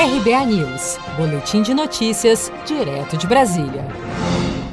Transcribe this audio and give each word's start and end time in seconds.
RBA 0.00 0.46
News, 0.46 0.96
Boletim 1.16 1.60
de 1.60 1.74
Notícias, 1.74 2.52
direto 2.64 3.16
de 3.16 3.26
Brasília. 3.26 3.84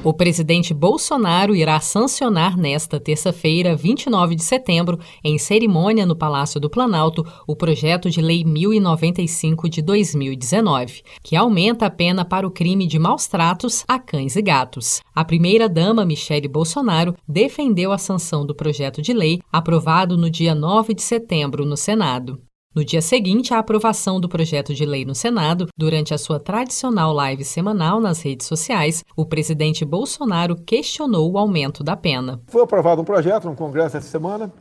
O 0.03 0.13
presidente 0.13 0.71
Bolsonaro 0.71 1.55
irá 1.55 1.79
sancionar 1.79 2.55
nesta 2.55 2.99
terça-feira, 2.99 3.75
29 3.75 4.35
de 4.35 4.43
setembro, 4.43 4.99
em 5.23 5.39
cerimônia 5.39 6.05
no 6.05 6.15
Palácio 6.15 6.59
do 6.59 6.69
Planalto, 6.69 7.25
o 7.47 7.55
projeto 7.55 8.07
de 8.07 8.21
Lei 8.21 8.43
1095 8.43 9.67
de 9.67 9.81
2019, 9.81 11.01
que 11.23 11.35
aumenta 11.35 11.87
a 11.87 11.89
pena 11.89 12.23
para 12.23 12.45
o 12.45 12.51
crime 12.51 12.85
de 12.85 12.99
maus 12.99 13.25
tratos 13.25 13.83
a 13.87 13.97
cães 13.97 14.35
e 14.35 14.43
gatos. 14.43 15.01
A 15.15 15.25
primeira-dama, 15.25 16.05
Michele 16.05 16.47
Bolsonaro, 16.47 17.15
defendeu 17.27 17.91
a 17.91 17.97
sanção 17.97 18.45
do 18.45 18.53
projeto 18.53 19.01
de 19.01 19.11
lei 19.11 19.41
aprovado 19.51 20.19
no 20.19 20.29
dia 20.29 20.53
9 20.53 20.93
de 20.93 21.01
setembro 21.01 21.65
no 21.65 21.75
Senado. 21.75 22.39
No 22.75 22.83
dia 22.83 23.01
seguinte 23.01 23.53
à 23.53 23.59
aprovação 23.59 24.19
do 24.19 24.27
projeto 24.27 24.73
de 24.73 24.85
lei 24.85 25.05
no 25.05 25.15
Senado, 25.15 25.69
durante 25.77 26.13
a 26.13 26.17
sua 26.17 26.41
tradicional 26.41 27.13
live 27.13 27.45
semanal 27.45 28.01
nas 28.01 28.21
redes 28.21 28.47
sociais, 28.47 29.01
o 29.15 29.25
presidente 29.25 29.85
Bolsonaro 29.85 30.57
questionou 30.57 31.31
o 31.31 31.37
aumento 31.37 31.85
da 31.85 31.95
pena. 31.95 32.41
Foi 32.47 32.61
aprovado 32.61 33.01
um 33.01 33.05
projeto 33.05 33.45
no 33.45 33.55
Congresso 33.55 33.95
essa 33.95 34.09
semana, 34.09 34.51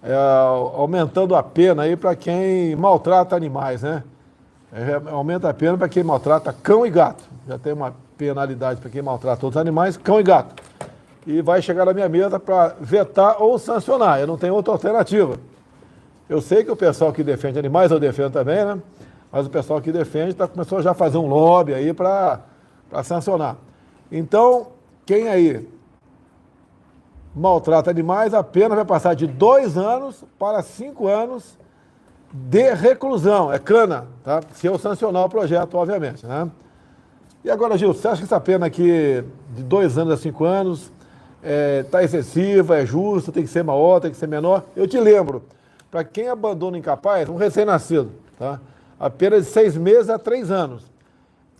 é, 0.00 0.14
aumentando 0.14 1.34
a 1.34 1.42
pena 1.42 1.82
aí 1.82 1.96
para 1.96 2.14
quem 2.14 2.76
maltrata 2.76 3.34
animais, 3.34 3.82
né? 3.82 4.04
É, 4.72 5.10
aumenta 5.10 5.50
a 5.50 5.54
pena 5.54 5.76
para 5.76 5.88
quem 5.88 6.04
maltrata 6.04 6.52
cão 6.52 6.86
e 6.86 6.90
gato. 6.90 7.24
Já 7.48 7.58
tem 7.58 7.72
uma 7.72 7.92
penalidade 8.16 8.80
para 8.80 8.90
quem 8.90 9.02
maltrata 9.02 9.44
outros 9.44 9.60
animais, 9.60 9.96
cão 9.96 10.20
e 10.20 10.22
gato. 10.22 10.54
E 11.26 11.42
vai 11.42 11.60
chegar 11.60 11.84
na 11.84 11.92
minha 11.92 12.08
mesa 12.08 12.38
para 12.38 12.76
vetar 12.80 13.42
ou 13.42 13.58
sancionar. 13.58 14.20
Eu 14.20 14.28
não 14.28 14.38
tenho 14.38 14.54
outra 14.54 14.72
alternativa. 14.72 15.36
Eu 16.30 16.40
sei 16.40 16.62
que 16.62 16.70
o 16.70 16.76
pessoal 16.76 17.12
que 17.12 17.24
defende 17.24 17.58
animais, 17.58 17.90
eu 17.90 17.98
defendo 17.98 18.32
também, 18.32 18.64
né? 18.64 18.80
Mas 19.32 19.46
o 19.46 19.50
pessoal 19.50 19.80
que 19.80 19.90
defende 19.90 20.32
tá, 20.32 20.46
começou 20.46 20.80
já 20.80 20.92
a 20.92 20.94
fazer 20.94 21.18
um 21.18 21.26
lobby 21.26 21.74
aí 21.74 21.92
para 21.92 22.38
sancionar. 23.02 23.56
Então, 24.12 24.68
quem 25.04 25.28
aí 25.28 25.68
maltrata 27.34 27.90
animais, 27.90 28.32
a 28.32 28.44
pena 28.44 28.76
vai 28.76 28.84
passar 28.84 29.14
de 29.14 29.26
dois 29.26 29.76
anos 29.76 30.24
para 30.38 30.62
cinco 30.62 31.08
anos 31.08 31.58
de 32.32 32.74
reclusão. 32.74 33.52
É 33.52 33.58
cana, 33.58 34.06
tá? 34.22 34.40
Se 34.52 34.68
eu 34.68 34.78
sancionar 34.78 35.24
o 35.24 35.28
projeto, 35.28 35.74
obviamente, 35.74 36.24
né? 36.24 36.48
E 37.42 37.50
agora, 37.50 37.76
Gil, 37.76 37.92
você 37.92 38.06
acha 38.06 38.18
que 38.18 38.24
essa 38.24 38.38
pena 38.38 38.66
aqui 38.66 39.24
de 39.52 39.64
dois 39.64 39.98
anos 39.98 40.14
a 40.14 40.16
cinco 40.16 40.44
anos 40.44 40.92
está 41.42 41.42
é, 41.42 41.82
tá 41.82 42.04
excessiva, 42.04 42.78
é 42.78 42.86
justa, 42.86 43.32
tem 43.32 43.42
que 43.42 43.50
ser 43.50 43.64
maior, 43.64 43.98
tem 43.98 44.12
que 44.12 44.16
ser 44.16 44.28
menor? 44.28 44.62
Eu 44.76 44.86
te 44.86 45.00
lembro, 45.00 45.42
para 45.90 46.04
quem 46.04 46.28
abandona 46.28 46.78
incapaz, 46.78 47.28
um 47.28 47.36
recém-nascido, 47.36 48.12
tá? 48.38 48.60
apenas 48.98 49.46
de 49.46 49.50
seis 49.50 49.76
meses 49.76 50.10
a 50.10 50.18
três 50.18 50.50
anos. 50.50 50.84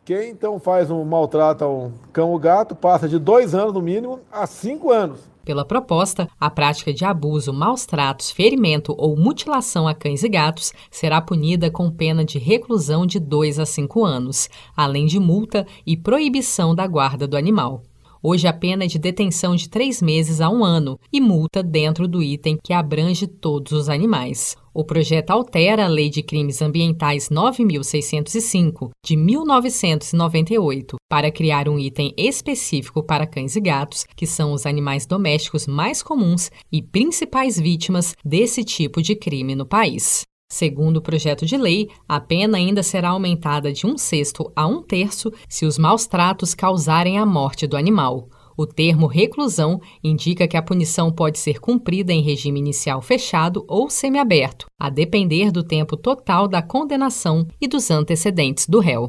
Quem 0.05 0.31
então 0.31 0.59
faz 0.59 0.91
um 0.91 1.05
maltrata 1.05 1.67
um 1.67 1.93
cão 2.13 2.31
ou 2.31 2.39
gato 2.39 2.75
passa 2.75 3.09
de 3.09 3.19
dois 3.19 3.55
anos 3.55 3.73
no 3.73 3.83
mínimo 3.83 4.21
a 4.31 4.47
cinco 4.47 4.91
anos. 4.91 5.29
Pela 5.45 5.65
proposta, 5.65 6.29
a 6.39 6.51
prática 6.51 6.93
de 6.93 7.05
abuso, 7.05 7.53
maus 7.53 7.87
tratos, 7.87 8.31
ferimento 8.31 8.95
ou 8.97 9.17
mutilação 9.17 9.89
a 9.89 9.95
cães 9.95 10.23
e 10.23 10.29
gatos 10.29 10.73
será 10.91 11.21
punida 11.21 11.71
com 11.71 11.91
pena 11.91 12.25
de 12.25 12.39
reclusão 12.39 13.07
de 13.07 13.19
dois 13.19 13.59
a 13.59 13.67
cinco 13.67 14.05
anos, 14.05 14.49
além 14.77 15.07
de 15.07 15.19
multa 15.19 15.67
e 15.87 15.97
proibição 15.97 16.75
da 16.75 16.87
guarda 16.87 17.27
do 17.27 17.37
animal. 17.37 17.83
Hoje 18.23 18.47
a 18.47 18.53
pena 18.53 18.87
de 18.87 18.99
detenção 18.99 19.57
de 19.57 19.67
três 19.67 20.03
meses 20.03 20.43
a 20.43 20.51
um 20.51 20.63
ano 20.63 21.01
e 21.11 21.19
multa 21.23 21.63
dentro 21.63 22.07
do 22.07 22.23
item 22.23 22.59
que 22.63 22.75
abrange 22.75 23.27
todos 23.27 23.73
os 23.73 23.89
animais. 23.89 24.59
O 24.75 24.85
projeto 24.85 25.31
altera 25.31 25.87
a 25.87 25.89
Lei 25.89 26.11
de 26.11 26.23
Crimes 26.23 26.61
Ambientais 26.61 27.31
9.605, 27.31 28.91
de 29.03 29.17
1998, 29.17 30.97
para 31.09 31.33
criar 31.33 31.67
um 31.67 31.79
item 31.79 32.13
específico 32.15 33.03
para 33.03 33.27
cães 33.27 33.57
e 33.57 33.61
gatos, 33.61 34.05
que 34.15 34.27
são 34.27 34.53
os 34.53 34.67
animais 34.67 35.07
domésticos 35.07 35.67
mais 35.67 36.03
comuns 36.03 36.51
e 36.71 36.83
principais 36.83 37.59
vítimas 37.59 38.15
desse 38.23 38.63
tipo 38.63 39.01
de 39.01 39.17
crime 39.17 39.55
no 39.55 39.65
país. 39.65 40.27
Segundo 40.53 40.97
o 40.97 41.03
projeto 41.03 41.47
de 41.47 41.57
lei, 41.57 41.89
a 42.09 42.21
pena 42.21 42.59
ainda 42.59 42.83
será 42.83 43.11
aumentada 43.11 43.73
de 43.73 43.87
um 43.87 43.97
sexto 43.97 44.51
a 44.57 44.67
um 44.67 44.83
terço 44.83 45.33
se 45.49 45.65
os 45.65 45.79
maus 45.79 46.09
tratos 46.09 46.55
causarem 46.55 47.19
a 47.19 47.25
morte 47.25 47.69
do 47.69 47.77
animal. 47.77 48.29
O 48.57 48.67
termo 48.67 49.07
reclusão 49.07 49.81
indica 50.03 50.49
que 50.49 50.57
a 50.57 50.63
punição 50.63 51.13
pode 51.13 51.39
ser 51.39 51.61
cumprida 51.61 52.13
em 52.13 52.21
regime 52.21 52.59
inicial 52.59 53.01
fechado 53.01 53.65
ou 53.69 53.89
semiaberto, 53.89 54.67
a 54.79 54.91
depender 54.91 55.53
do 55.53 55.63
tempo 55.63 55.97
total 55.97 56.49
da 56.49 56.61
condenação 56.61 57.47
e 57.61 57.69
dos 57.69 57.89
antecedentes 57.89 58.67
do 58.67 58.81
réu. 58.81 59.09